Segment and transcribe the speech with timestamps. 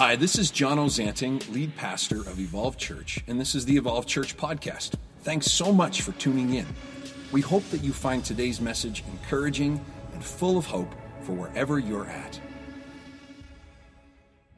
[0.00, 4.06] Hi, this is John Ozanting, lead pastor of Evolve Church, and this is the Evolve
[4.06, 4.94] Church podcast.
[5.24, 6.66] Thanks so much for tuning in.
[7.32, 9.78] We hope that you find today's message encouraging
[10.14, 10.90] and full of hope
[11.20, 12.40] for wherever you're at.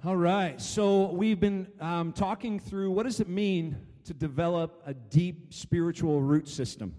[0.05, 4.95] All right, so we've been um, talking through what does it mean to develop a
[4.95, 6.95] deep spiritual root system.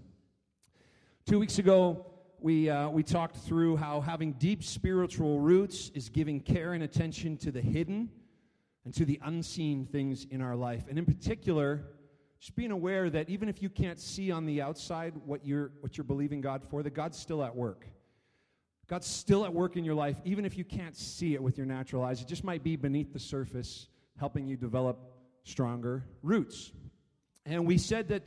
[1.24, 2.04] Two weeks ago,
[2.40, 7.38] we, uh, we talked through how having deep spiritual roots is giving care and attention
[7.38, 8.10] to the hidden
[8.84, 10.84] and to the unseen things in our life.
[10.88, 11.84] And in particular,
[12.40, 15.96] just being aware that even if you can't see on the outside what you're, what
[15.96, 17.86] you're believing God for, that God's still at work.
[18.86, 21.66] God's still at work in your life, even if you can't see it with your
[21.66, 22.20] natural eyes.
[22.20, 23.88] It just might be beneath the surface,
[24.18, 24.98] helping you develop
[25.44, 26.70] stronger roots.
[27.46, 28.22] And we said that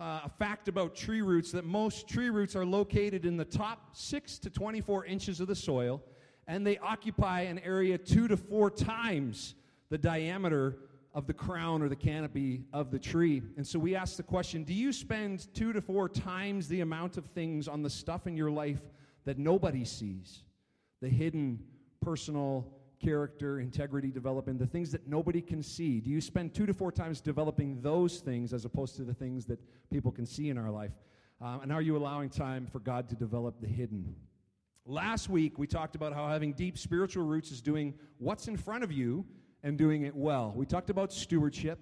[0.00, 3.90] uh, a fact about tree roots that most tree roots are located in the top
[3.92, 6.02] 6 to 24 inches of the soil,
[6.48, 9.54] and they occupy an area two to four times
[9.90, 10.76] the diameter
[11.12, 13.42] of the crown or the canopy of the tree.
[13.56, 17.16] And so we ask the question do you spend two to four times the amount
[17.16, 18.80] of things on the stuff in your life
[19.24, 20.42] that nobody sees?
[21.00, 21.58] The hidden
[22.00, 22.66] personal
[23.02, 26.00] character, integrity development, the things that nobody can see.
[26.00, 29.46] Do you spend two to four times developing those things as opposed to the things
[29.46, 29.58] that
[29.90, 30.92] people can see in our life?
[31.40, 34.14] Um, and are you allowing time for God to develop the hidden?
[34.84, 38.84] Last week, we talked about how having deep spiritual roots is doing what's in front
[38.84, 39.24] of you
[39.62, 40.52] and doing it well.
[40.56, 41.78] We talked about stewardship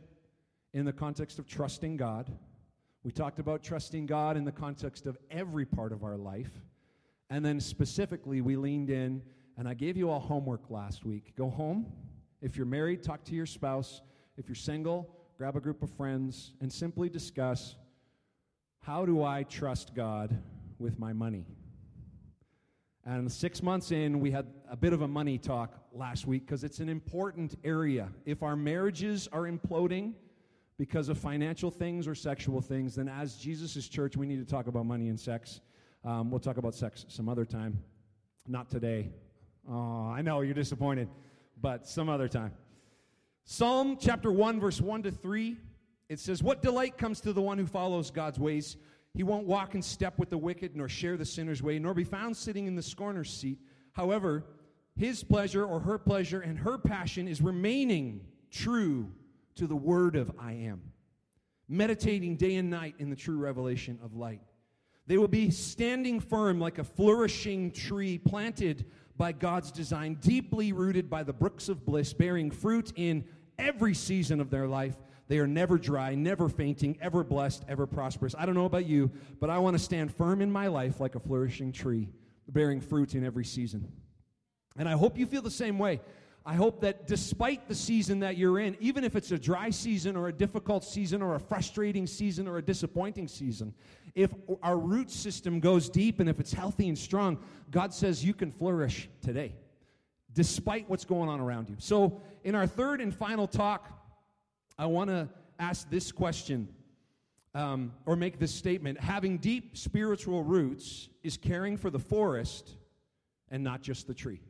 [0.74, 2.30] in the context of trusting God.
[3.02, 6.50] We talked about trusting God in the context of every part of our life.
[7.30, 9.22] And then specifically, we leaned in,
[9.56, 11.34] and I gave you all homework last week.
[11.36, 11.86] Go home.
[12.40, 14.02] If you're married, talk to your spouse.
[14.36, 17.76] If you're single, grab a group of friends and simply discuss
[18.80, 20.40] how do I trust God
[20.78, 21.44] with my money?
[23.04, 26.64] And six months in, we had a bit of a money talk last week because
[26.64, 28.08] it's an important area.
[28.26, 30.14] If our marriages are imploding
[30.78, 34.66] because of financial things or sexual things, then as Jesus' church, we need to talk
[34.66, 35.60] about money and sex.
[36.04, 37.82] Um, we'll talk about sex some other time.
[38.46, 39.10] Not today.
[39.70, 41.08] Oh, I know you're disappointed,
[41.60, 42.52] but some other time.
[43.44, 45.56] Psalm chapter 1, verse 1 to 3,
[46.08, 48.76] it says, What delight comes to the one who follows God's ways?
[49.14, 52.04] He won't walk in step with the wicked, nor share the sinner's way, nor be
[52.04, 53.58] found sitting in the scorner's seat.
[53.92, 54.44] However,
[54.98, 58.20] his pleasure or her pleasure and her passion is remaining
[58.50, 59.10] true
[59.54, 60.82] to the word of I am,
[61.68, 64.40] meditating day and night in the true revelation of light.
[65.06, 68.86] They will be standing firm like a flourishing tree planted
[69.16, 73.24] by God's design, deeply rooted by the brooks of bliss, bearing fruit in
[73.58, 74.96] every season of their life
[75.28, 78.34] they are never dry, never fainting, ever blessed, ever prosperous.
[78.36, 79.10] I don't know about you,
[79.40, 82.08] but I want to stand firm in my life like a flourishing tree,
[82.48, 83.92] bearing fruit in every season.
[84.76, 86.00] And I hope you feel the same way.
[86.46, 90.16] I hope that despite the season that you're in, even if it's a dry season
[90.16, 93.74] or a difficult season or a frustrating season or a disappointing season,
[94.14, 97.38] if our root system goes deep and if it's healthy and strong,
[97.70, 99.56] God says you can flourish today,
[100.32, 101.76] despite what's going on around you.
[101.78, 103.86] So, in our third and final talk,
[104.78, 105.28] I want to
[105.58, 106.68] ask this question
[107.54, 108.98] um, or make this statement.
[109.00, 112.76] Having deep spiritual roots is caring for the forest
[113.50, 114.40] and not just the tree.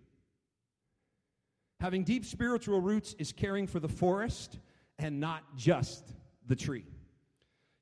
[1.81, 4.59] Having deep spiritual roots is caring for the forest
[4.99, 6.13] and not just
[6.47, 6.85] the tree.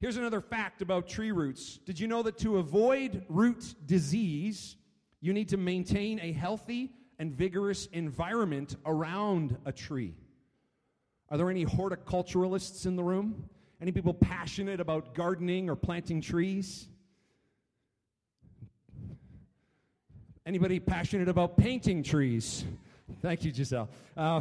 [0.01, 1.79] Here's another fact about tree roots.
[1.87, 4.77] Did you know that to avoid root disease,
[5.23, 10.15] you need to maintain a healthy and vigorous environment around a tree?
[11.31, 13.49] Are there any horticulturalists in the room?
[13.81, 16.89] Any people passionate about gardening or planting trees?
[20.45, 22.65] Anybody passionate about painting trees?
[23.23, 23.89] Thank you, Giselle.
[24.17, 24.41] Uh,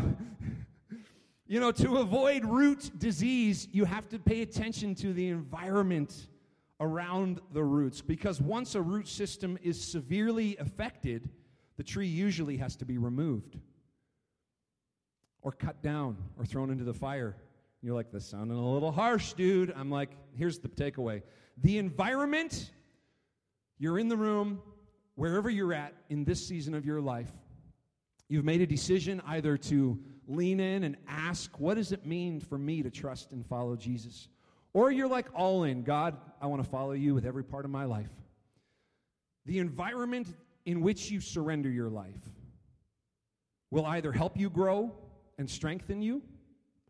[1.48, 6.28] you know, to avoid root disease, you have to pay attention to the environment
[6.80, 11.30] around the roots because once a root system is severely affected,
[11.78, 13.58] the tree usually has to be removed
[15.42, 17.36] or cut down or thrown into the fire.
[17.82, 19.72] You're like, this sounding a little harsh, dude.
[19.76, 21.22] I'm like, here's the takeaway
[21.62, 22.72] the environment,
[23.78, 24.62] you're in the room,
[25.16, 27.32] wherever you're at in this season of your life,
[28.28, 32.58] you've made a decision either to lean in and ask, what does it mean for
[32.58, 34.28] me to trust and follow Jesus?
[34.74, 37.72] Or you're like all in, God, I want to follow you with every part of
[37.72, 38.10] my life.
[39.46, 40.36] The environment
[40.66, 42.30] in which you surrender your life
[43.72, 44.92] will either help you grow
[45.38, 46.22] and strengthen you,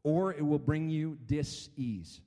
[0.03, 2.21] or it will bring you dis-ease.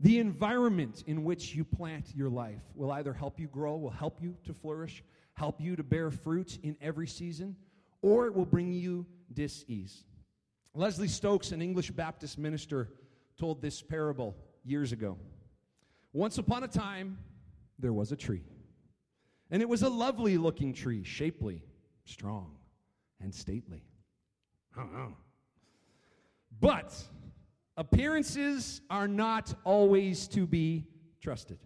[0.00, 4.20] The environment in which you plant your life will either help you grow, will help
[4.20, 5.04] you to flourish,
[5.34, 7.54] help you to bear fruit in every season,
[8.02, 10.04] or it will bring you dis-ease.
[10.74, 12.90] Leslie Stokes, an English Baptist minister,
[13.38, 15.16] told this parable years ago.
[16.12, 17.18] Once upon a time,
[17.78, 18.42] there was a tree.
[19.50, 21.62] And it was a lovely looking tree, shapely,
[22.04, 22.56] strong,
[23.20, 23.84] and stately.
[26.60, 26.94] But
[27.76, 30.86] appearances are not always to be
[31.20, 31.58] trusted.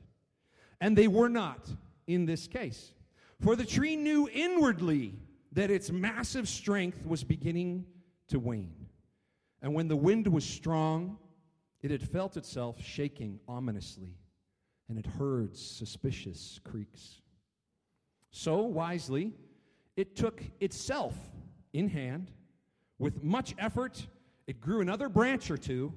[0.80, 1.68] And they were not
[2.06, 2.92] in this case.
[3.40, 5.14] For the tree knew inwardly
[5.56, 7.86] that its massive strength was beginning
[8.28, 8.86] to wane.
[9.62, 11.16] And when the wind was strong,
[11.80, 14.18] it had felt itself shaking ominously,
[14.90, 17.22] and it heard suspicious creaks.
[18.30, 19.32] So wisely,
[19.96, 21.14] it took itself
[21.72, 22.30] in hand.
[22.98, 24.06] With much effort,
[24.46, 25.94] it grew another branch or two,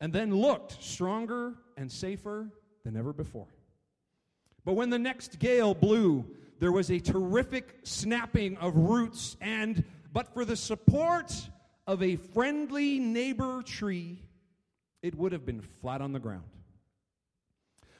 [0.00, 2.48] and then looked stronger and safer
[2.84, 3.54] than ever before.
[4.64, 6.26] But when the next gale blew,
[6.62, 9.82] there was a terrific snapping of roots, and
[10.12, 11.32] but for the support
[11.88, 14.22] of a friendly neighbor tree,
[15.02, 16.44] it would have been flat on the ground.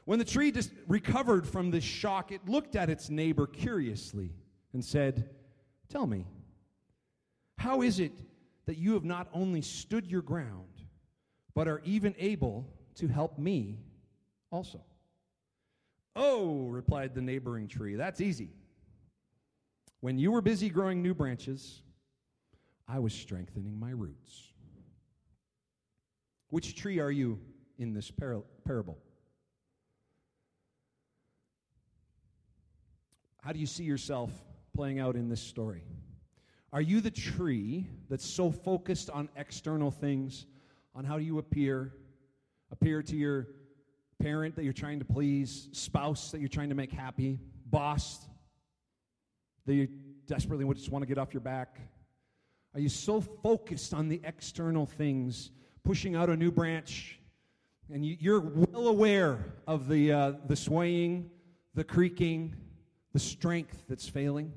[0.04, 4.30] When the tree just recovered from this shock, it looked at its neighbor curiously
[4.72, 5.28] and said,
[5.88, 6.24] Tell me,
[7.58, 8.12] how is it
[8.66, 10.84] that you have not only stood your ground,
[11.52, 13.80] but are even able to help me
[14.52, 14.80] also?
[16.14, 18.50] Oh, replied the neighboring tree, that's easy.
[20.00, 21.80] When you were busy growing new branches,
[22.88, 24.52] I was strengthening my roots.
[26.50, 27.40] Which tree are you
[27.78, 28.98] in this par- parable?
[33.40, 34.30] How do you see yourself
[34.74, 35.82] playing out in this story?
[36.72, 40.46] Are you the tree that's so focused on external things,
[40.94, 41.92] on how do you appear,
[42.70, 43.48] appear to your
[44.22, 48.26] parent that you're trying to please, spouse that you're trying to make happy, boss
[49.66, 49.88] that you
[50.26, 51.80] desperately just want to get off your back?
[52.74, 55.50] Are you so focused on the external things,
[55.84, 57.18] pushing out a new branch,
[57.92, 61.30] and you, are well aware of the, uh, the swaying,
[61.74, 62.54] the creaking,
[63.12, 64.52] the strength that's failing?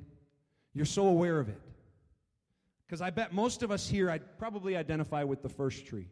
[0.73, 1.59] You're so aware of it.
[2.85, 6.07] Because I bet most of us here, I'd probably identify with the first tree.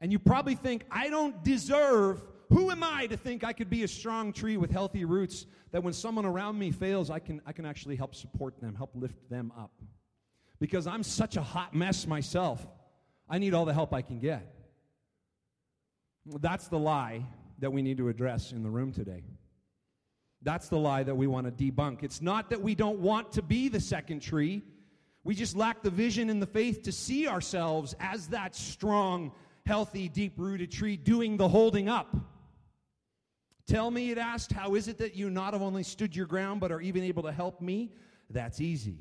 [0.00, 3.82] And you probably think, I don't deserve, who am I to think I could be
[3.82, 7.52] a strong tree with healthy roots that when someone around me fails, I can, I
[7.52, 9.72] can actually help support them, help lift them up?
[10.58, 12.66] Because I'm such a hot mess myself.
[13.28, 14.54] I need all the help I can get.
[16.26, 17.24] That's the lie
[17.58, 19.24] that we need to address in the room today.
[20.42, 22.02] That's the lie that we want to debunk.
[22.02, 24.62] It's not that we don't want to be the second tree.
[25.24, 29.32] We just lack the vision and the faith to see ourselves as that strong,
[29.66, 32.14] healthy, deep rooted tree doing the holding up.
[33.66, 36.60] Tell me, it asked, how is it that you not have only stood your ground
[36.60, 37.92] but are even able to help me?
[38.30, 38.98] That's easy.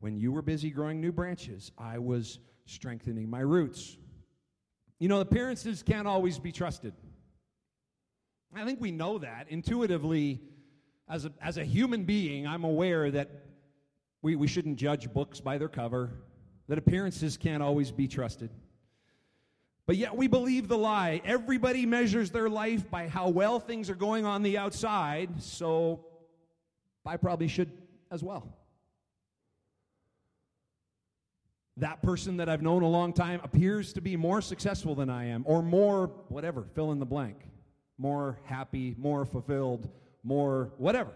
[0.00, 3.98] When you were busy growing new branches, I was strengthening my roots.
[4.98, 6.94] You know, appearances can't always be trusted.
[8.54, 9.46] I think we know that.
[9.50, 10.40] Intuitively,
[11.08, 13.30] as a, as a human being, I'm aware that
[14.22, 16.10] we, we shouldn't judge books by their cover,
[16.66, 18.50] that appearances can't always be trusted.
[19.88, 21.22] But yet we believe the lie.
[21.24, 26.04] Everybody measures their life by how well things are going on the outside, so
[27.06, 27.72] I probably should
[28.10, 28.54] as well.
[31.78, 35.28] That person that I've known a long time appears to be more successful than I
[35.28, 37.38] am, or more, whatever, fill in the blank,
[37.96, 39.88] more happy, more fulfilled,
[40.22, 41.12] more whatever.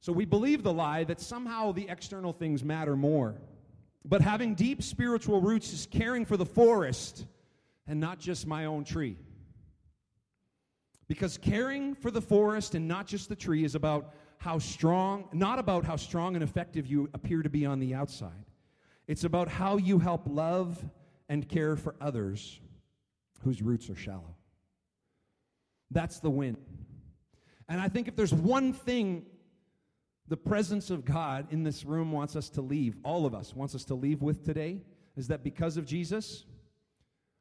[0.00, 3.36] So we believe the lie that somehow the external things matter more.
[4.04, 7.24] But having deep spiritual roots is caring for the forest
[7.86, 9.16] and not just my own tree.
[11.08, 15.58] Because caring for the forest and not just the tree is about how strong, not
[15.58, 18.44] about how strong and effective you appear to be on the outside.
[19.06, 20.82] It's about how you help love
[21.28, 22.60] and care for others
[23.42, 24.36] whose roots are shallow.
[25.90, 26.56] That's the win.
[27.68, 29.26] And I think if there's one thing
[30.28, 33.74] the presence of God in this room wants us to leave, all of us wants
[33.74, 34.80] us to leave with today,
[35.16, 36.44] is that because of Jesus,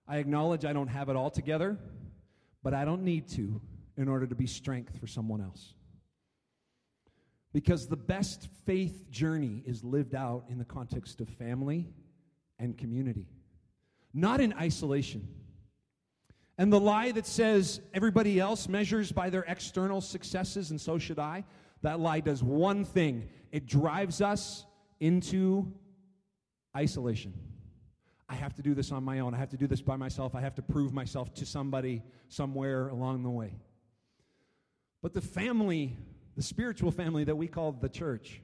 [0.08, 1.78] I acknowledge I don't have it all together,
[2.62, 3.62] but I don't need to
[3.96, 5.75] in order to be strength for someone else.
[7.54, 11.88] Because the best faith journey is lived out in the context of family
[12.60, 13.28] and community,
[14.13, 15.28] not in isolation.
[16.58, 21.20] And the lie that says everybody else measures by their external successes and so should
[21.20, 21.46] I,
[21.84, 24.66] that lie does one thing it drives us
[25.00, 25.72] into
[26.75, 27.34] isolation.
[28.28, 29.36] I have to do this on my own.
[29.36, 30.34] I have to do this by myself.
[30.34, 33.60] I have to prove myself to somebody somewhere along the way.
[35.04, 35.98] But the family,
[36.36, 38.42] the spiritual family that we call the church,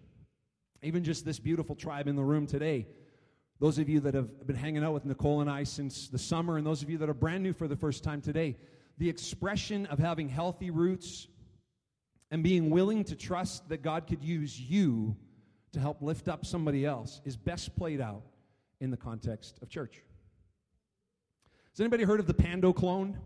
[0.83, 2.87] even just this beautiful tribe in the room today,
[3.59, 6.57] Those of you that have been hanging out with Nicole and I since the summer,
[6.57, 8.57] and those of you that are brand new for the first time today,
[8.97, 11.27] the expression of having healthy roots
[12.31, 15.15] and being willing to trust that God could use you
[15.71, 18.23] to help lift up somebody else is best played out
[18.79, 20.03] in the context of church.
[21.71, 23.17] Has anybody heard of the Pando clone?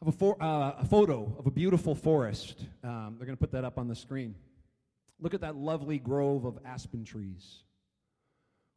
[0.00, 2.64] I have a, for, uh, a photo of a beautiful forest.
[2.84, 4.34] Um, they're going to put that up on the screen.
[5.20, 7.64] Look at that lovely grove of aspen trees.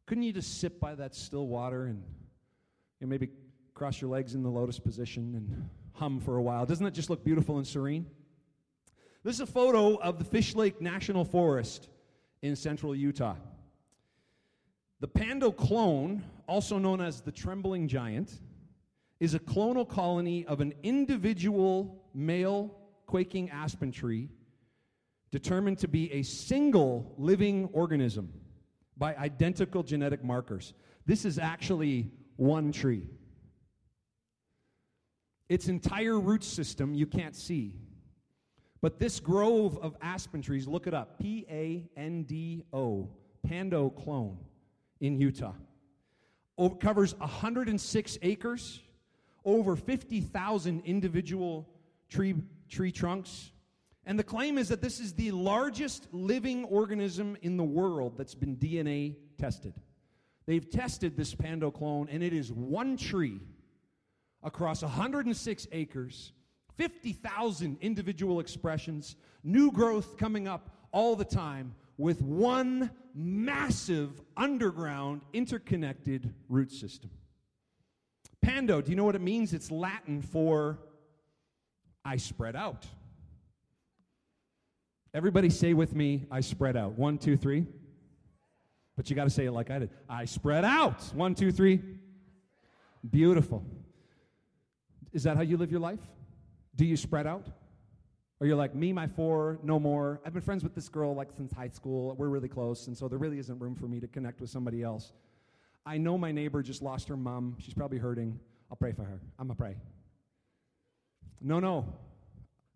[0.06, 2.02] Couldn't you just sit by that still water and
[3.00, 3.28] you know, maybe
[3.74, 5.68] cross your legs in the lotus position and
[6.02, 6.66] hum for a while?
[6.66, 8.06] Doesn't that just look beautiful and serene?
[9.22, 11.88] This is a photo of the Fishlake National Forest
[12.42, 13.36] in central Utah.
[14.98, 18.40] The Pando clone, also known as the trembling giant,
[19.20, 24.28] is a clonal colony of an individual male quaking aspen tree
[25.30, 28.32] determined to be a single living organism
[28.96, 30.74] by identical genetic markers.
[31.06, 33.04] This is actually one tree.
[35.52, 37.74] Its entire root system you can't see.
[38.80, 43.10] But this grove of aspen trees, look it up P A N D O,
[43.46, 44.38] Pando clone
[45.00, 45.52] in Utah.
[46.56, 48.80] Over, covers 106 acres,
[49.44, 51.68] over 50,000 individual
[52.08, 52.34] tree,
[52.70, 53.50] tree trunks.
[54.06, 58.34] And the claim is that this is the largest living organism in the world that's
[58.34, 59.74] been DNA tested.
[60.46, 63.38] They've tested this Pando clone, and it is one tree
[64.42, 66.32] across 106 acres
[66.76, 76.34] 50,000 individual expressions, new growth coming up all the time with one massive underground interconnected
[76.48, 77.10] root system.
[78.40, 79.52] Pando, do you know what it means?
[79.52, 80.78] It's Latin for
[82.04, 82.86] I spread out.
[85.14, 86.98] Everybody say with me, I spread out.
[86.98, 87.66] One, two, three.
[88.96, 89.90] But you got to say it like I did.
[90.08, 91.02] I spread out.
[91.14, 91.80] One, two, three.
[93.08, 93.64] Beautiful.
[95.12, 96.00] Is that how you live your life?
[96.76, 97.46] Do you spread out?
[98.40, 100.20] Or you're like, me, my four, no more.
[100.26, 102.14] I've been friends with this girl like since high school.
[102.16, 104.82] We're really close, and so there really isn't room for me to connect with somebody
[104.82, 105.12] else.
[105.86, 107.56] I know my neighbor just lost her mom.
[107.60, 108.38] She's probably hurting.
[108.70, 109.20] I'll pray for her.
[109.38, 109.76] I'm going to pray.
[111.40, 111.92] No, no.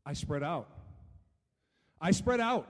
[0.05, 0.69] I spread out.
[2.01, 2.69] I spread out.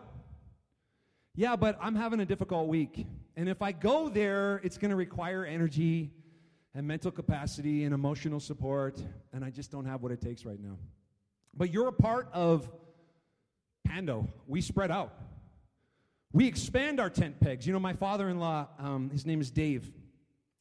[1.35, 3.06] Yeah, but I'm having a difficult week.
[3.37, 6.12] And if I go there, it's going to require energy
[6.76, 9.02] and mental capacity and emotional support,
[9.33, 10.76] and I just don't have what it takes right now.
[11.56, 12.71] But you're a part of
[13.88, 14.28] Pando.
[14.47, 15.14] We spread out.
[16.35, 17.66] We expand our tent pegs.
[17.66, 19.90] You know, my father in law, um, his name is Dave.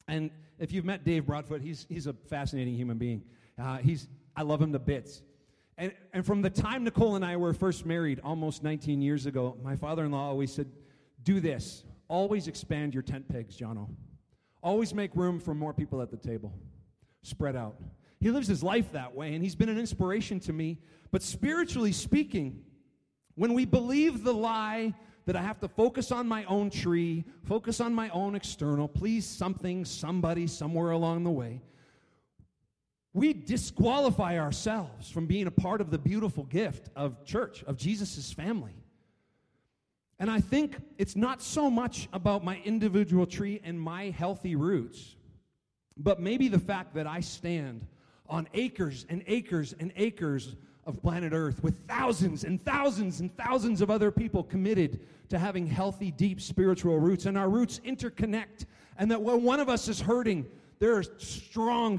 [0.08, 3.22] And if you've met Dave Broadfoot, he's, he's a fascinating human being.
[3.62, 5.20] Uh, he's, I love him to bits.
[5.76, 9.58] And, and from the time Nicole and I were first married, almost 19 years ago,
[9.62, 10.70] my father in law always said,
[11.22, 11.84] Do this.
[12.08, 13.90] Always expand your tent pegs, Jono.
[14.66, 16.52] Always make room for more people at the table.
[17.22, 17.76] Spread out.
[18.18, 20.80] He lives his life that way, and he's been an inspiration to me.
[21.12, 22.64] But spiritually speaking,
[23.36, 24.92] when we believe the lie
[25.26, 29.24] that I have to focus on my own tree, focus on my own external, please
[29.24, 31.62] something, somebody, somewhere along the way,
[33.12, 38.32] we disqualify ourselves from being a part of the beautiful gift of church, of Jesus'
[38.32, 38.74] family.
[40.18, 45.14] And I think it's not so much about my individual tree and my healthy roots,
[45.96, 47.86] but maybe the fact that I stand
[48.28, 50.56] on acres and acres and acres
[50.86, 55.66] of planet Earth with thousands and thousands and thousands of other people committed to having
[55.66, 57.26] healthy, deep spiritual roots.
[57.26, 58.66] And our roots interconnect.
[58.98, 60.46] And that when one of us is hurting,
[60.78, 61.98] there are strong,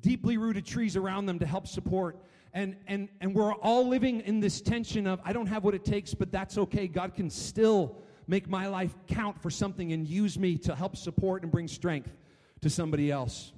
[0.00, 2.16] deeply rooted trees around them to help support.
[2.54, 5.84] And, and, and we're all living in this tension of, I don't have what it
[5.84, 6.86] takes, but that's okay.
[6.86, 7.96] God can still
[8.28, 12.16] make my life count for something and use me to help support and bring strength
[12.62, 13.52] to somebody else.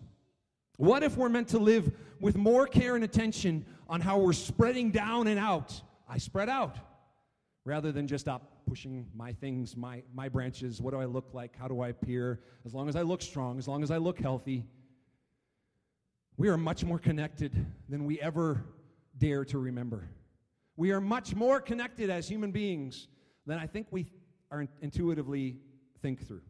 [0.79, 4.91] What if we're meant to live with more care and attention on how we're spreading
[4.91, 5.79] down and out?
[6.09, 6.77] I spread out
[7.67, 10.81] rather than just up pushing my things, my, my branches.
[10.81, 11.55] What do I look like?
[11.57, 12.41] How do I appear?
[12.65, 14.65] As long as I look strong, as long as I look healthy,
[16.39, 18.65] we are much more connected than we ever
[19.19, 20.09] dare to remember.
[20.77, 23.09] We are much more connected as human beings
[23.47, 24.07] than I think we
[24.51, 25.57] are intuitively
[26.03, 26.43] think through.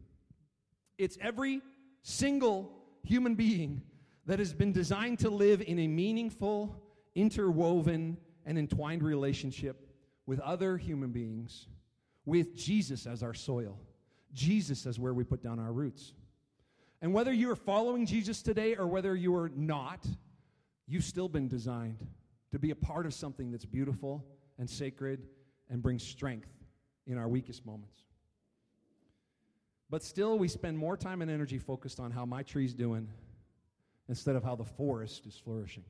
[0.97, 1.61] It's every
[2.01, 2.71] single
[3.03, 3.81] human being
[4.25, 6.81] that has been designed to live in a meaningful,
[7.15, 9.87] interwoven, and entwined relationship
[10.25, 11.67] with other human beings,
[12.25, 13.79] with Jesus as our soil,
[14.33, 16.13] Jesus as where we put down our roots.
[17.01, 20.05] And whether you are following Jesus today or whether you are not,
[20.87, 22.05] you've still been designed
[22.57, 24.25] to be a part of something that's beautiful
[24.57, 25.27] and sacred
[25.69, 26.49] and brings strength
[27.05, 27.99] in our weakest moments.
[29.91, 33.09] But still, we spend more time and energy focused on how my tree's doing
[34.09, 35.83] instead of how the forest is flourishing.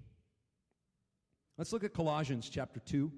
[1.58, 3.14] Let's look at Colossians chapter 2,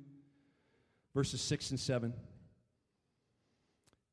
[1.15, 2.13] verses 6 and 7.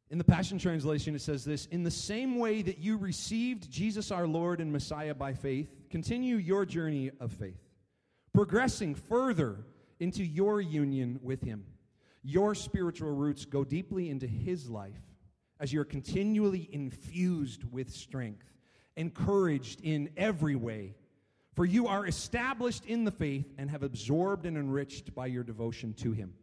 [0.08, 4.10] In the Passion Translation, it says this In the same way that you received Jesus
[4.10, 7.65] our Lord and Messiah by faith, continue your journey of faith,
[8.36, 9.56] progressing further
[9.98, 11.64] into your union with Him.
[12.22, 15.00] Your spiritual roots go deeply into His life
[15.58, 18.44] as you're continually infused with strength,
[18.94, 20.94] encouraged in every way.
[21.54, 25.94] For you are established in the faith and have absorbed and enriched by your devotion
[25.94, 26.34] to Him.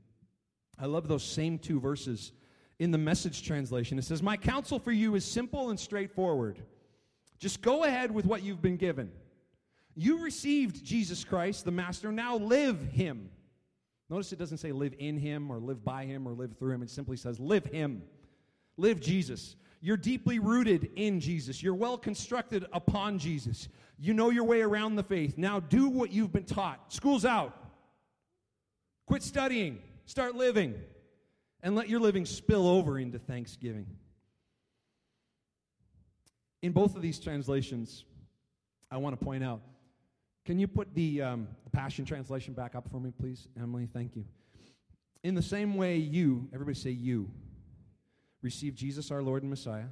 [0.80, 2.32] I love those same two verses
[2.80, 4.00] in the message translation.
[4.00, 6.58] It says, My counsel for you is simple and straightforward.
[7.38, 9.12] Just go ahead with what you've been given.
[9.96, 12.12] You received Jesus Christ, the Master.
[12.12, 13.30] Now live Him.
[14.10, 16.84] Notice it doesn't say live in Him or live by Him or live through Him.
[16.84, 18.04] It simply says live Him.
[18.78, 19.56] Live Jesus.
[19.82, 21.62] You're deeply rooted in Jesus.
[21.62, 23.68] You're well constructed upon Jesus.
[24.00, 25.38] You know your way around the faith.
[25.38, 26.92] Now do what you've been taught.
[26.94, 27.56] School's out.
[29.06, 29.80] Quit studying.
[30.06, 30.76] Start living
[31.62, 33.86] and let your living spill over into thanksgiving.
[36.62, 38.06] In both of these translations,
[38.90, 39.62] I want to point out
[40.46, 43.88] can you put the, um, Passion Translation back up for me, please, Emily?
[43.92, 44.26] Thank you.
[45.24, 47.30] In the same way, you, everybody say you,
[48.42, 49.86] receive Jesus our Lord and Messiah,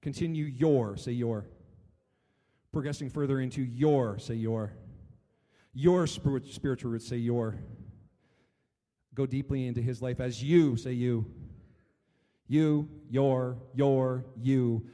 [0.00, 1.46] continue your, say your,
[2.72, 4.72] progressing further into your, say your,
[5.74, 7.56] your spiritual roots, say your
[9.18, 11.26] go deeply into his life as you, say you.
[12.46, 14.86] You, your, your, you.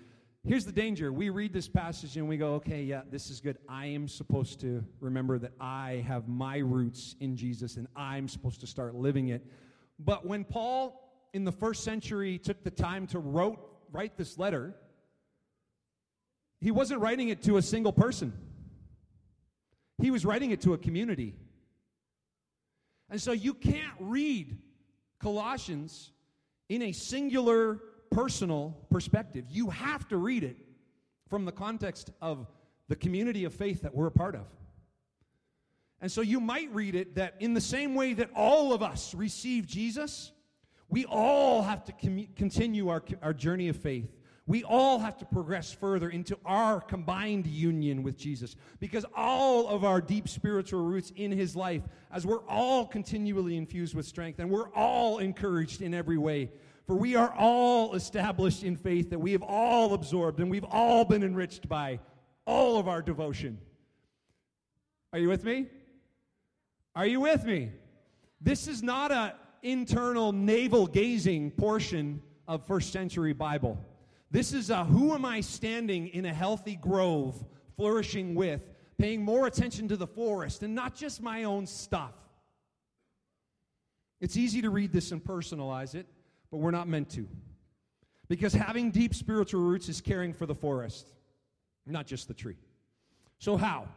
[0.46, 1.10] Here's the danger.
[1.10, 3.56] We read this passage and we go, okay, yeah, this is good.
[3.66, 8.60] I am supposed to remember that I have my roots in Jesus and I'm supposed
[8.60, 9.46] to start living it.
[9.98, 11.00] But when Paul
[11.32, 13.58] in the first century took the time to wrote,
[13.90, 14.74] write this letter,
[16.60, 18.34] he wasn't writing it to a single person.
[19.96, 21.36] He was writing it to a community.
[23.08, 24.58] And so you can't read
[25.20, 26.12] Colossians
[26.68, 27.80] in a singular
[28.14, 29.44] personal perspective.
[29.48, 30.56] You have to read it
[31.28, 32.46] from the context of
[32.88, 34.46] the community of faith that we're a part of.
[36.00, 39.14] And so you might read it that in the same way that all of us
[39.14, 40.32] receive Jesus,
[40.88, 44.10] we all have to com- continue our, our journey of faith
[44.46, 49.84] we all have to progress further into our combined union with Jesus because all of
[49.84, 54.50] our deep spiritual roots in his life, as we're all continually infused with strength and
[54.50, 56.50] we're all encouraged in every way,
[56.86, 61.04] for we are all established in faith that we have all absorbed and we've all
[61.04, 61.98] been enriched by
[62.46, 63.58] all of our devotion.
[65.12, 65.66] Are you with me?
[66.94, 67.72] Are you with me?
[68.40, 73.78] This is not an internal navel gazing portion of first century Bible.
[74.30, 77.42] This is a who am I standing in a healthy grove,
[77.76, 78.60] flourishing with,
[78.98, 82.14] paying more attention to the forest and not just my own stuff.
[84.20, 86.06] It's easy to read this and personalize it,
[86.54, 87.26] but we're not meant to.
[88.28, 91.08] Because having deep spiritual roots is caring for the forest,
[91.84, 92.54] not just the tree.
[93.40, 93.88] So, how?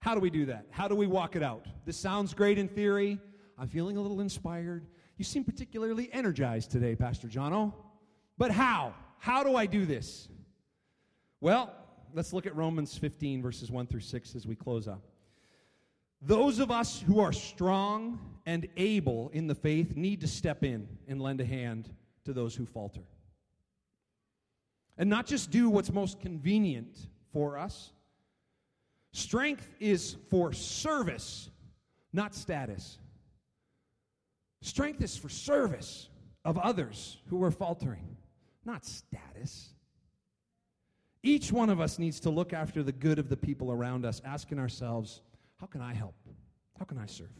[0.00, 0.66] How do we do that?
[0.68, 1.64] How do we walk it out?
[1.86, 3.18] This sounds great in theory.
[3.58, 4.86] I'm feeling a little inspired.
[5.16, 7.72] You seem particularly energized today, Pastor Jono.
[8.36, 8.94] But how?
[9.18, 10.28] How do I do this?
[11.40, 11.72] Well,
[12.12, 15.00] let's look at Romans 15, verses 1 through 6 as we close up.
[16.24, 20.88] Those of us who are strong and able in the faith need to step in
[21.08, 21.90] and lend a hand
[22.24, 23.02] to those who falter.
[24.96, 26.96] And not just do what's most convenient
[27.32, 27.92] for us.
[29.12, 31.50] Strength is for service,
[32.12, 32.98] not status.
[34.60, 36.08] Strength is for service
[36.44, 38.16] of others who are faltering
[38.64, 39.70] not status.
[41.22, 44.20] Each one of us needs to look after the good of the people around us,
[44.24, 45.20] asking ourselves,
[45.62, 46.16] how can I help?
[46.76, 47.30] How can I serve?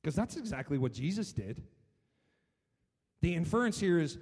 [0.00, 1.62] Because that's exactly what Jesus did.
[3.20, 4.16] The inference here is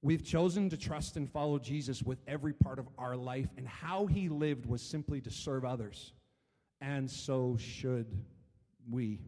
[0.00, 4.06] we've chosen to trust and follow Jesus with every part of our life, and how
[4.06, 6.12] he lived was simply to serve others.
[6.80, 8.06] And so should
[8.88, 9.18] we.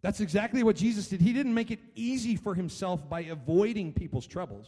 [0.00, 1.20] That's exactly what Jesus did.
[1.20, 4.66] He didn't make it easy for himself by avoiding people's troubles.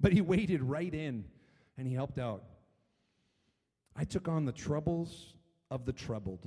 [0.00, 1.24] But he waded right in
[1.76, 2.44] and he helped out.
[3.96, 5.34] I took on the troubles
[5.68, 6.46] of the troubled,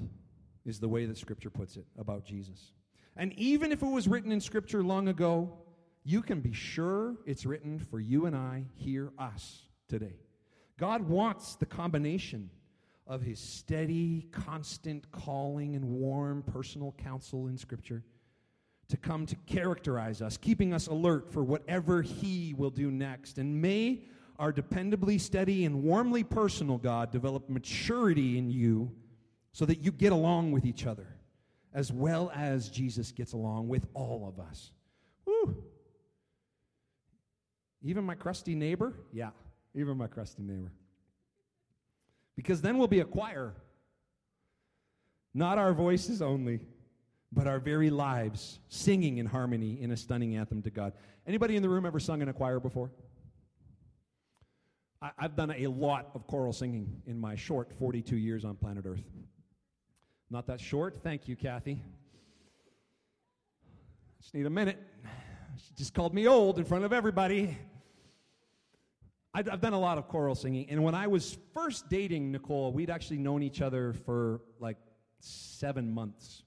[0.65, 2.71] is the way that Scripture puts it about Jesus.
[3.15, 5.57] And even if it was written in Scripture long ago,
[6.03, 10.19] you can be sure it's written for you and I, here, us, today.
[10.77, 12.49] God wants the combination
[13.07, 18.03] of his steady, constant calling and warm personal counsel in Scripture
[18.89, 23.37] to come to characterize us, keeping us alert for whatever He will do next.
[23.37, 24.03] And may
[24.37, 28.91] our dependably steady and warmly personal God develop maturity in you
[29.55, 31.07] so that you get along with each other
[31.73, 34.73] as well as Jesus gets along with all of us.
[35.25, 35.63] Woo!
[37.81, 38.93] Even my crusty neighbor?
[39.13, 39.29] Yeah,
[39.73, 40.73] even my crusty neighbor.
[42.35, 43.53] Because then we'll be a choir.
[45.33, 46.59] Not our voices only,
[47.31, 50.91] but our very lives singing in harmony in a stunning anthem to God.
[51.25, 52.91] Anybody in the room ever sung in a choir before?
[55.01, 58.85] I, have done a lot of choral singing in my short 42 years on planet
[58.85, 59.03] Earth.
[60.29, 60.97] Not that short.
[61.03, 61.79] Thank you, Kathy.
[64.21, 64.81] Just need a minute.
[65.57, 67.57] She just called me old in front of everybody.
[69.33, 70.67] I've, I've done a lot of choral singing.
[70.69, 74.77] And when I was first dating Nicole, we'd actually known each other for like
[75.19, 76.43] seven months.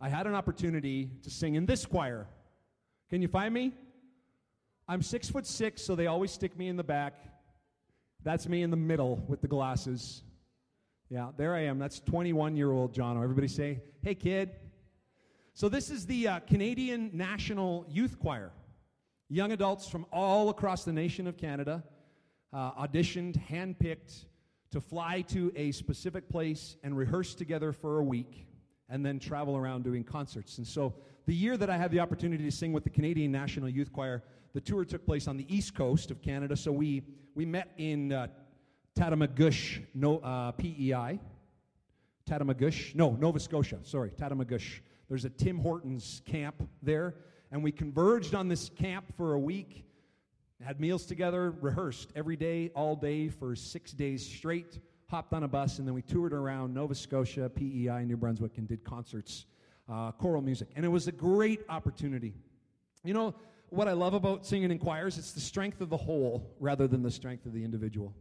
[0.00, 2.26] I had an opportunity to sing in this choir.
[3.08, 3.72] Can you find me?
[4.86, 7.14] I'm six foot six, so they always stick me in the back.
[8.22, 10.22] That's me in the middle with the glasses.
[11.14, 11.78] Yeah, there I am.
[11.78, 13.16] That's 21 year old John.
[13.22, 14.50] Everybody say, hey, kid.
[15.52, 18.50] So, this is the uh, Canadian National Youth Choir.
[19.28, 21.84] Young adults from all across the nation of Canada
[22.52, 24.24] uh, auditioned, handpicked
[24.72, 28.48] to fly to a specific place and rehearse together for a week
[28.88, 30.58] and then travel around doing concerts.
[30.58, 30.94] And so,
[31.26, 34.24] the year that I had the opportunity to sing with the Canadian National Youth Choir,
[34.52, 36.56] the tour took place on the east coast of Canada.
[36.56, 37.04] So, we,
[37.36, 38.26] we met in uh,
[38.96, 41.18] Tatamagouche, no, uh, PEI.
[42.28, 44.80] Tatamagouche, no, Nova Scotia, sorry, Tatamagouche.
[45.08, 47.14] There's a Tim Hortons camp there,
[47.50, 49.84] and we converged on this camp for a week,
[50.62, 54.78] had meals together, rehearsed every day, all day for six days straight,
[55.08, 58.66] hopped on a bus, and then we toured around Nova Scotia, PEI, New Brunswick, and
[58.66, 59.44] did concerts,
[59.88, 60.68] uh, choral music.
[60.76, 62.32] And it was a great opportunity.
[63.04, 63.34] You know,
[63.68, 67.02] what I love about singing in choirs, it's the strength of the whole rather than
[67.02, 68.14] the strength of the individual.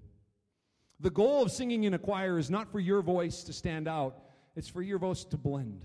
[1.03, 4.23] The goal of singing in a choir is not for your voice to stand out,
[4.55, 5.81] it's for your voice to blend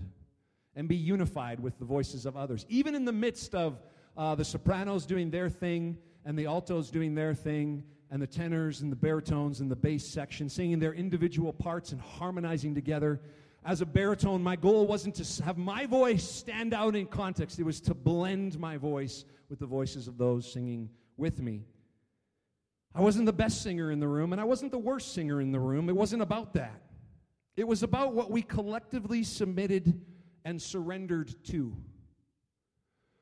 [0.77, 2.65] and be unified with the voices of others.
[2.69, 3.81] Even in the midst of
[4.15, 8.79] uh, the sopranos doing their thing and the altos doing their thing and the tenors
[8.79, 13.19] and the baritones and the bass section singing their individual parts and harmonizing together.
[13.65, 17.63] As a baritone, my goal wasn't to have my voice stand out in context, it
[17.63, 21.65] was to blend my voice with the voices of those singing with me.
[22.93, 25.51] I wasn't the best singer in the room, and I wasn't the worst singer in
[25.51, 25.89] the room.
[25.89, 26.81] It wasn't about that.
[27.55, 30.01] It was about what we collectively submitted
[30.45, 31.75] and surrendered to.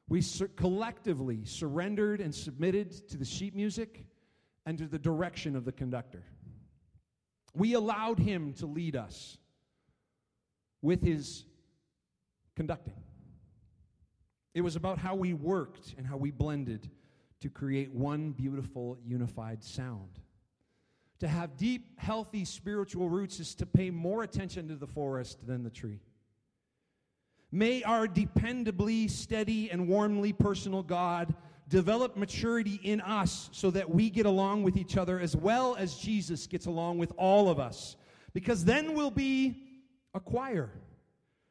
[0.08, 4.06] We sur- collectively surrendered and submitted to the sheet music
[4.66, 6.24] and to the direction of the conductor.
[7.54, 9.38] We allowed him to lead us
[10.82, 11.46] with his
[12.56, 12.94] conducting.
[14.54, 16.90] It was about how we worked and how we blended
[17.42, 20.20] to create one beautiful, unified sound.
[21.20, 25.64] To have deep, healthy spiritual roots is to pay more attention to the forest than
[25.64, 26.00] the tree.
[27.52, 31.34] May our dependably, steady, and warmly personal God
[31.70, 35.96] develop maturity in us so that we get along with each other as well as
[35.96, 37.96] Jesus gets along with all of us.
[38.34, 39.64] Because then we'll be
[40.14, 40.70] a choir.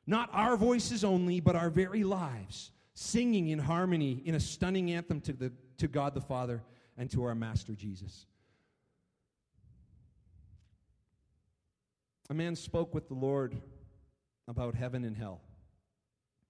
[0.06, 5.20] Not our voices only, but our very lives, singing in harmony in a stunning anthem
[5.20, 6.62] to the to God the Father
[6.96, 8.24] and to our Master Jesus.
[12.30, 13.54] A man spoke with the Lord
[14.48, 15.42] about heaven and hell.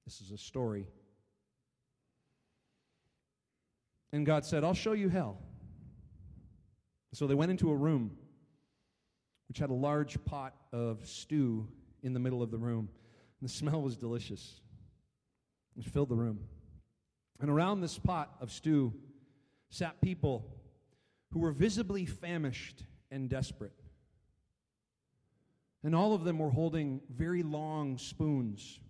[0.04, 0.86] This is a story.
[4.12, 5.38] And God said, I'll show you hell.
[7.12, 8.12] So they went into a room
[9.48, 11.66] which had a large pot of stew
[12.04, 12.88] in the middle of the room.
[13.40, 14.60] And the smell was delicious.
[15.82, 16.40] Filled the room.
[17.38, 18.94] And around this pot of stew
[19.68, 20.46] sat people
[21.32, 23.74] who were visibly famished and desperate.
[25.84, 28.80] And all of them were holding very long spoons,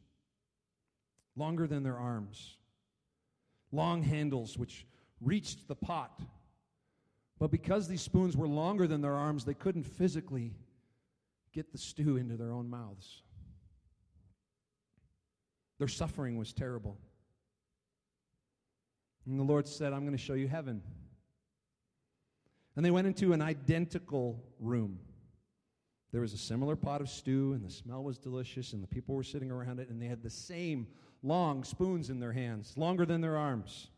[1.34, 2.56] longer than their arms,
[3.72, 4.86] long handles which
[5.20, 6.20] reached the pot.
[7.38, 10.54] But because these spoons were longer than their arms, they couldn't physically
[11.52, 13.22] get the stew into their own mouths.
[15.78, 16.96] Their suffering was terrible.
[19.26, 20.82] And the Lord said, I'm going to show you heaven.
[22.76, 25.00] And they went into an identical room.
[26.12, 29.14] There was a similar pot of stew, and the smell was delicious, and the people
[29.14, 30.86] were sitting around it, and they had the same
[31.22, 33.88] long spoons in their hands, longer than their arms.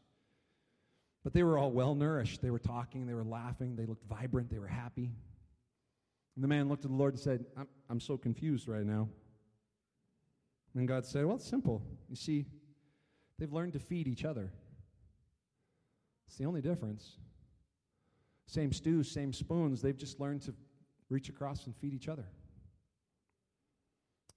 [1.23, 2.41] But they were all well nourished.
[2.41, 5.13] They were talking, they were laughing, they looked vibrant, they were happy.
[6.35, 9.09] And the man looked at the Lord and said, I'm, I'm so confused right now.
[10.79, 11.83] And God said, Well, it's simple.
[12.09, 12.47] You see,
[13.37, 14.53] they've learned to feed each other.
[16.29, 17.17] It's the only difference.
[18.47, 19.83] Same stews, same spoons.
[19.83, 20.55] They've just learned to
[21.11, 22.27] reach across and feed each other.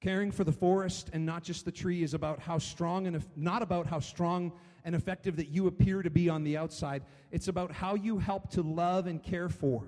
[0.01, 3.61] Caring for the forest and not just the tree is about how strong and not
[3.61, 4.51] about how strong
[4.83, 7.03] and effective that you appear to be on the outside.
[7.29, 9.83] It's about how you help to love and care for,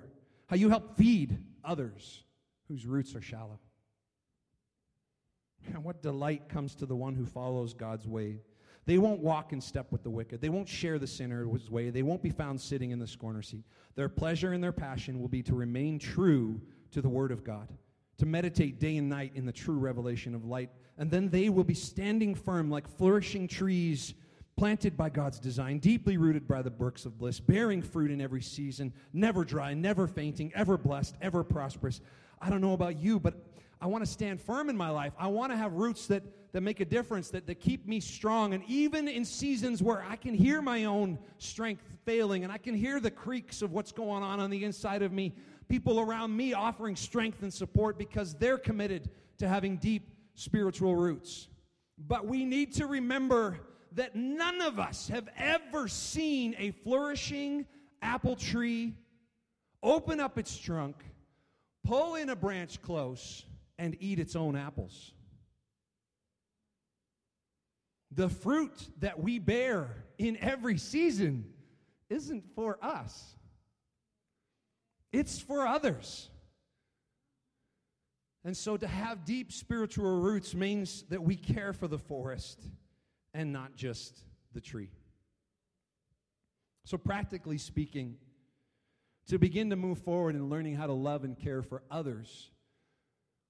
[0.46, 2.22] how you help feed others
[2.68, 3.58] whose roots are shallow.
[5.72, 8.38] And what delight comes to the one who follows God's way.
[8.86, 10.40] They won't walk in step with the wicked.
[10.40, 11.90] They won't share the sinner's way.
[11.90, 13.64] They won't be found sitting in the scorner seat.
[13.94, 17.68] Their pleasure and their passion will be to remain true to the Word of God
[18.18, 20.70] to meditate day and night in the true revelation of light.
[20.98, 24.14] And then they will be standing firm like flourishing trees
[24.56, 28.42] planted by God's design, deeply rooted by the brooks of bliss, bearing fruit in every
[28.42, 32.00] season, never dry, never fainting, ever blessed, ever prosperous.
[32.40, 33.43] I don't know about you, but
[33.80, 35.12] I want to stand firm in my life.
[35.18, 38.54] I want to have roots that, that make a difference, that, that keep me strong.
[38.54, 42.74] And even in seasons where I can hear my own strength failing and I can
[42.74, 45.32] hear the creaks of what's going on on the inside of me,
[45.68, 51.48] people around me offering strength and support because they're committed to having deep spiritual roots.
[51.98, 53.58] But we need to remember
[53.92, 57.66] that none of us have ever seen a flourishing
[58.02, 58.94] apple tree
[59.82, 60.96] open up its trunk,
[61.84, 63.44] pull in a branch close,
[63.78, 65.12] and eat its own apples.
[68.10, 71.46] The fruit that we bear in every season
[72.08, 73.34] isn't for us.
[75.12, 76.28] It's for others.
[78.44, 82.60] And so to have deep spiritual roots means that we care for the forest
[83.32, 84.90] and not just the tree.
[86.84, 88.16] So, practically speaking,
[89.28, 92.50] to begin to move forward in learning how to love and care for others,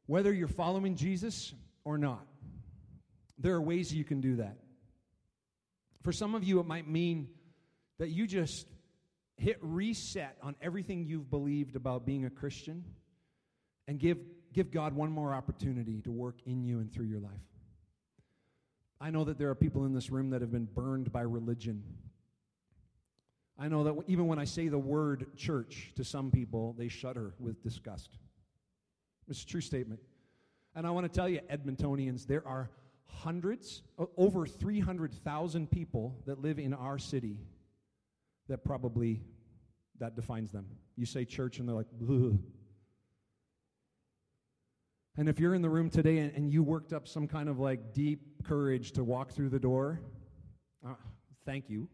[0.06, 2.26] whether you're following Jesus or not,
[3.38, 4.56] there are ways you can do that.
[6.02, 7.28] For some of you, it might mean
[7.98, 8.66] that you just
[9.36, 12.84] hit reset on everything you've believed about being a Christian
[13.88, 14.18] and give,
[14.52, 17.32] give God one more opportunity to work in you and through your life.
[19.00, 21.82] I know that there are people in this room that have been burned by religion.
[23.58, 27.34] I know that even when I say the word church to some people, they shudder
[27.38, 28.18] with disgust.
[29.28, 30.00] It's a true statement.
[30.74, 32.70] And I want to tell you, Edmontonians, there are
[33.06, 33.82] hundreds,
[34.16, 37.38] over 300,000 people that live in our city
[38.48, 39.22] that probably
[40.00, 40.66] that defines them.
[40.96, 42.38] You say church and they're like, Ugh.
[45.16, 47.60] And if you're in the room today and, and, you worked up some kind of
[47.60, 50.00] like deep courage to walk through the door,
[50.84, 50.94] uh,
[51.46, 51.88] thank you.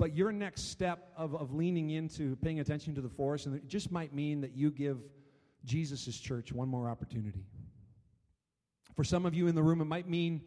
[0.00, 3.68] But your next step of, of leaning into paying attention to the forest, and it
[3.68, 4.98] just might mean that you give
[5.64, 7.44] Jesus' church one more opportunity.
[8.94, 10.42] For some of you in the room, it might mean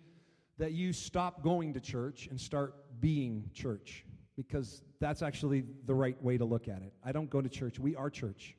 [0.57, 6.21] that you stop going to church and start being church because that's actually the right
[6.23, 6.93] way to look at it.
[7.03, 8.55] I don't go to church, we are church.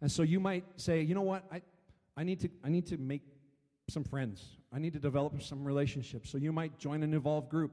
[0.00, 1.62] And so you might say, you know what, I,
[2.16, 3.22] I, need, to, I need to make
[3.88, 6.30] some friends, I need to develop some relationships.
[6.30, 7.72] So you might join an Evolve group.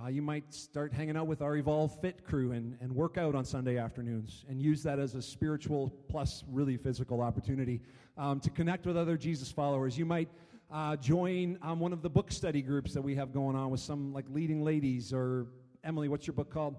[0.00, 3.34] Uh, you might start hanging out with our Evolve Fit crew and, and work out
[3.34, 7.80] on Sunday afternoons and use that as a spiritual plus really physical opportunity
[8.16, 9.98] um, to connect with other Jesus followers.
[9.98, 10.30] You might
[10.72, 13.80] uh, join um, one of the book study groups that we have going on with
[13.80, 15.46] some like leading ladies or
[15.84, 16.76] Emily, what's your book called?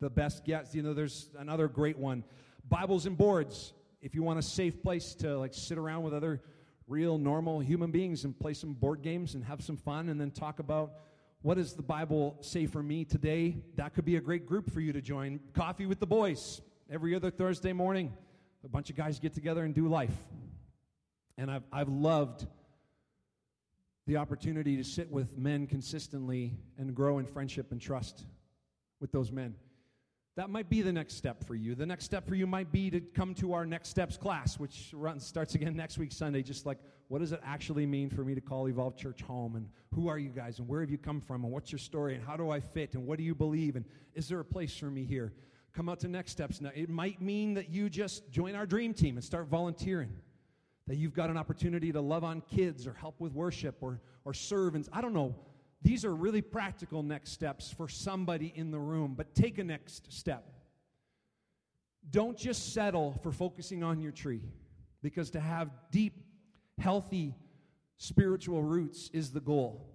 [0.00, 0.74] The Best Yes.
[0.74, 2.24] You know, there's another great one.
[2.68, 3.72] Bibles and boards.
[4.02, 6.42] If you want a safe place to like sit around with other
[6.86, 10.30] real normal human beings and play some board games and have some fun and then
[10.30, 10.92] talk about
[11.42, 13.58] what does the Bible say for me today?
[13.76, 15.40] That could be a great group for you to join.
[15.54, 18.12] Coffee with the boys every other Thursday morning.
[18.64, 20.14] A bunch of guys get together and do life.
[21.38, 22.46] And I've, I've loved
[24.06, 28.24] the opportunity to sit with men consistently and grow in friendship and trust
[29.00, 29.54] with those men.
[30.36, 31.74] That might be the next step for you.
[31.74, 34.90] The next step for you might be to come to our Next Steps class, which
[34.92, 36.42] runs, starts again next week, Sunday.
[36.42, 36.76] Just like,
[37.08, 39.56] what does it actually mean for me to call Evolve Church home?
[39.56, 40.58] And who are you guys?
[40.58, 41.42] And where have you come from?
[41.42, 42.14] And what's your story?
[42.14, 42.94] And how do I fit?
[42.94, 43.76] And what do you believe?
[43.76, 45.32] And is there a place for me here?
[45.72, 46.60] Come out to Next Steps.
[46.60, 50.12] Now, it might mean that you just join our dream team and start volunteering
[50.86, 54.34] that you've got an opportunity to love on kids or help with worship or, or
[54.34, 54.88] servants.
[54.92, 55.34] I don't know.
[55.86, 60.12] These are really practical next steps for somebody in the room, but take a next
[60.12, 60.44] step.
[62.10, 64.42] Don't just settle for focusing on your tree,
[65.00, 66.24] because to have deep,
[66.76, 67.36] healthy
[67.98, 69.88] spiritual roots is the goal.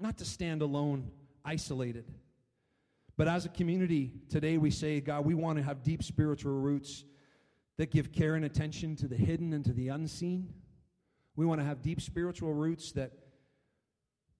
[0.00, 1.10] Not to stand alone,
[1.44, 2.06] isolated.
[3.18, 7.04] But as a community, today we say, God, we want to have deep spiritual roots
[7.76, 10.54] that give care and attention to the hidden and to the unseen.
[11.36, 13.12] We want to have deep spiritual roots that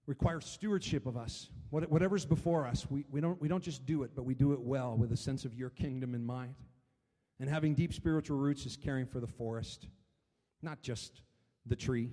[0.05, 1.49] requires stewardship of us.
[1.69, 4.61] Whatever's before us, we, we, don't, we don't just do it, but we do it
[4.61, 6.55] well with a sense of your kingdom in mind.
[7.39, 9.87] And having deep spiritual roots is caring for the forest,
[10.61, 11.21] not just
[11.65, 12.11] the tree.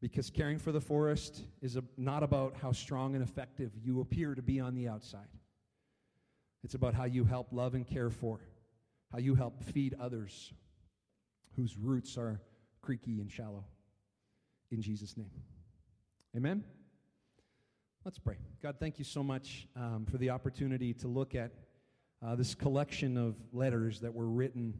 [0.00, 4.34] Because caring for the forest is a, not about how strong and effective you appear
[4.34, 5.28] to be on the outside.
[6.62, 8.40] It's about how you help love and care for,
[9.10, 10.52] how you help feed others
[11.56, 12.40] whose roots are
[12.82, 13.64] creaky and shallow.
[14.70, 15.30] In Jesus' name.
[16.36, 16.64] Amen?
[18.04, 18.36] Let's pray.
[18.62, 21.50] God, thank you so much um, for the opportunity to look at
[22.22, 24.74] uh, this collection of letters that were written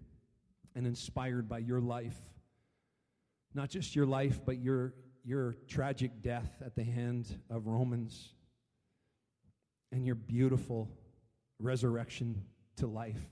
[0.75, 2.19] and inspired by your life.
[3.55, 4.93] Not just your life, but your,
[5.25, 8.35] your tragic death at the hand of Romans
[9.93, 10.91] and your beautiful
[11.59, 12.43] resurrection
[12.77, 13.31] to life,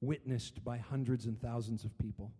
[0.00, 2.32] witnessed by hundreds and thousands of people.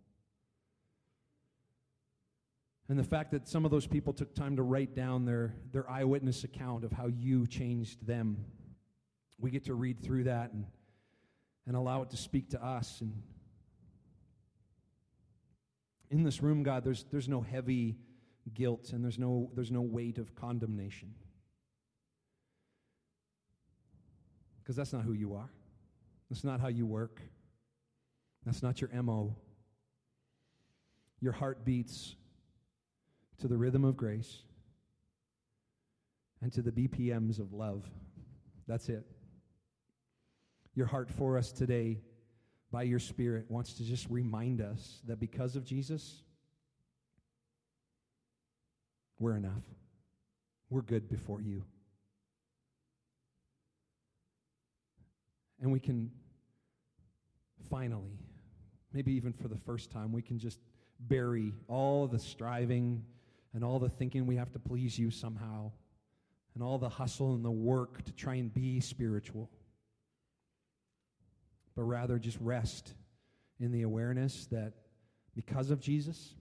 [2.93, 5.89] And the fact that some of those people took time to write down their, their
[5.89, 8.45] eyewitness account of how you changed them.
[9.39, 10.67] We get to read through that and,
[11.65, 13.01] and allow it to speak to us.
[13.01, 13.23] And
[16.11, 17.97] in this room, God, there's, there's no heavy
[18.53, 21.15] guilt and there's no, there's no weight of condemnation.
[24.61, 25.49] Because that's not who you are.
[26.29, 27.21] That's not how you work.
[28.45, 29.35] That's not your MO.
[31.21, 32.17] Your heart beats
[33.39, 34.43] to the rhythm of grace
[36.41, 37.85] and to the BPMs of love.
[38.67, 39.05] That's it.
[40.75, 41.99] Your heart for us today,
[42.71, 46.23] by your Spirit, wants to just remind us that because of Jesus,
[49.19, 49.63] we're enough.
[50.69, 51.63] We're good before you.
[55.61, 56.11] And we can
[57.69, 58.19] finally,
[58.91, 60.59] maybe even for the first time, we can just
[60.99, 63.03] bury all the striving
[63.53, 65.71] and all the thinking we have to please you somehow,
[66.55, 69.49] and all the hustle and the work to try and be spiritual,
[71.75, 72.93] but rather just rest
[73.59, 74.73] in the awareness that
[75.35, 76.35] because of Jesus,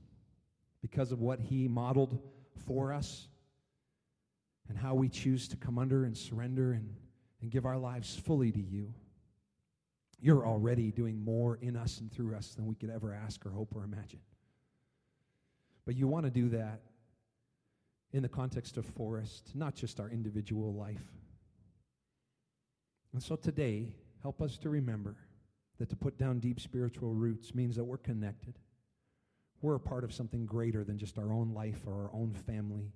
[0.81, 2.19] because of what he modeled
[2.67, 3.29] for us,
[4.69, 6.95] and how we choose to come under and surrender and,
[7.41, 8.93] and give our lives fully to you,
[10.21, 13.51] you're already doing more in us and through us than we could ever ask or
[13.51, 14.21] hope or imagine.
[15.85, 16.81] But you want to do that
[18.13, 21.03] in the context of forest, not just our individual life.
[23.13, 25.17] And so today, help us to remember
[25.79, 28.59] that to put down deep spiritual roots means that we're connected.
[29.61, 32.93] We're a part of something greater than just our own life or our own family.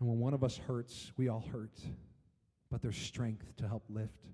[0.00, 1.78] And when one of us hurts, we all hurt,
[2.70, 4.26] but there's strength to help lift.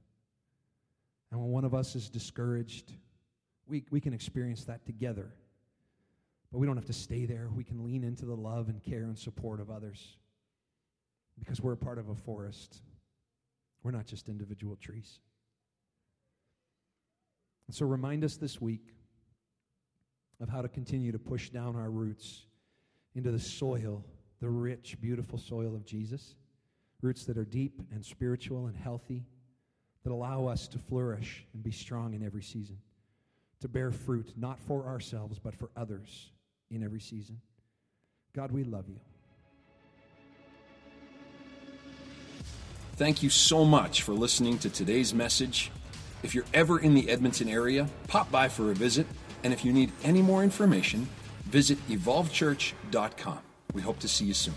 [1.31, 2.92] And when one of us is discouraged,
[3.66, 5.33] we, we can experience that together
[6.52, 7.48] but we don't have to stay there.
[7.54, 10.16] We can lean into the love and care and support of others
[11.38, 12.82] because we're a part of a forest.
[13.82, 15.20] We're not just individual trees.
[17.66, 18.94] And so remind us this week
[20.40, 22.46] of how to continue to push down our roots
[23.14, 24.04] into the soil,
[24.40, 26.34] the rich, beautiful soil of Jesus.
[27.00, 29.24] Roots that are deep and spiritual and healthy,
[30.02, 32.76] that allow us to flourish and be strong in every season,
[33.60, 36.32] to bear fruit, not for ourselves, but for others
[36.70, 37.40] in every season.
[38.35, 39.00] God, we love you.
[42.96, 45.70] Thank you so much for listening to today's message.
[46.22, 49.06] If you're ever in the Edmonton area, pop by for a visit.
[49.42, 51.09] And if you need any more information,
[51.44, 53.38] visit evolvechurch.com.
[53.72, 54.54] We hope to see you soon.